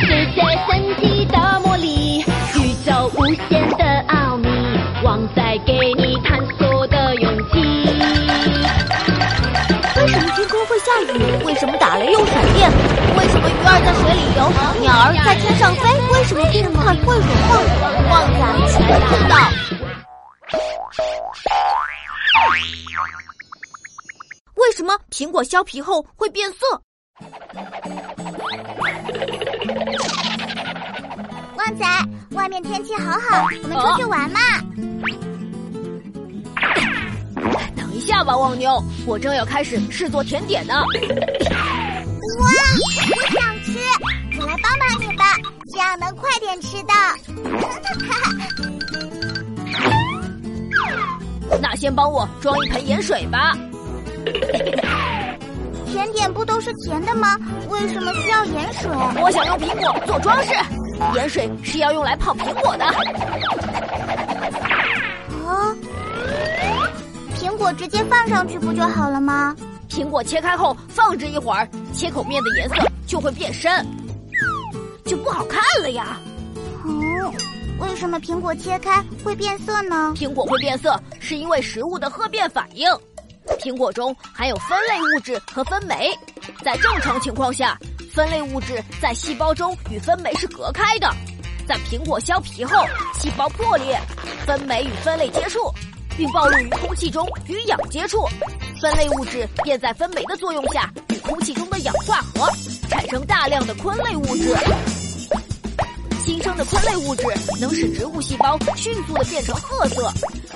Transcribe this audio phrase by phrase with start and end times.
[0.00, 4.48] 世界神奇的魔力，宇宙无限的奥秘，
[5.02, 7.54] 旺仔给你探索的勇气。
[9.96, 11.44] 为什么天空会下雨？
[11.44, 12.70] 为什么打雷又闪电？
[13.16, 15.88] 为什么鱼儿在水里游，鸟儿在天上飞？
[16.12, 17.50] 为什么电饭会融化？
[18.10, 18.76] 旺仔全
[19.08, 19.34] 知道。
[24.74, 26.56] 为什么苹果削皮后会变色？
[31.56, 31.86] 旺仔，
[32.32, 34.40] 外面天气好好，我们出去玩嘛。
[37.76, 40.74] 等一下吧，旺妞，我正要开始制作甜点呢。
[40.74, 40.88] 哇，
[42.40, 42.50] 我
[43.30, 43.78] 想吃，
[44.40, 45.24] 我来帮帮你吧，
[45.72, 46.92] 这样能快点吃到。
[51.62, 53.56] 那先帮我装一盆盐水吧。
[55.86, 57.38] 甜点不都是甜的吗？
[57.68, 58.90] 为什么需要盐水？
[59.22, 60.52] 我想用苹果做装饰，
[61.14, 62.84] 盐水是要用来泡苹果的。
[65.46, 65.76] 哦，
[67.36, 69.54] 苹果直接放上去不就好了吗？
[69.88, 72.74] 苹果切开后放置一会儿，切口面的颜色
[73.06, 73.86] 就会变深，
[75.04, 76.18] 就不好看了呀。
[76.84, 77.32] 嗯，
[77.78, 80.12] 为什么苹果切开会变色呢？
[80.16, 82.90] 苹果会变色是因为食物的褐变反应。
[83.58, 86.10] 苹果中含有酚类物质和酚酶，
[86.64, 87.78] 在正常情况下，
[88.12, 91.10] 酚类物质在细胞中与酚酶是隔开的。
[91.66, 92.84] 在苹果削皮后，
[93.14, 93.98] 细胞破裂，
[94.46, 95.72] 酚酶与酚类接触，
[96.16, 98.28] 并暴露于空气中与氧接触，
[98.80, 102.50] 酚类物质便在酚酶的作用下与空气中的氧化合，
[102.88, 104.54] 产生大量的醌类物质。
[106.20, 107.24] 新生的醌类物质
[107.60, 110.10] 能使植物细胞迅速的变成褐色。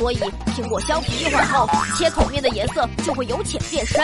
[0.00, 0.16] 所以，
[0.56, 4.02] 苹果削皮一会儿后，切口面的颜色就会由浅变深。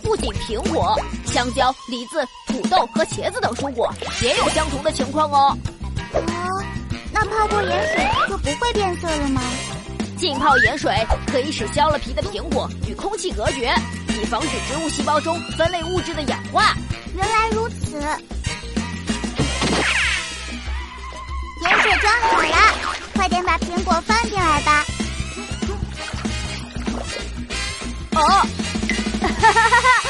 [0.00, 5.58] 不仅苹果、香蕉、梨子、土豆和茄子等蔬果也有相同的情况哦。
[6.12, 6.64] 哦，
[7.12, 9.42] 那泡过盐水就不会变色了吗？
[10.16, 10.94] 浸泡盐水
[11.26, 13.74] 可以使削了皮的苹果与空气隔绝，
[14.20, 16.76] 以防止植物细胞中分类物质的氧化。
[17.16, 17.77] 原来如此。
[28.17, 28.21] 哦，
[29.21, 30.06] 哈哈哈哈！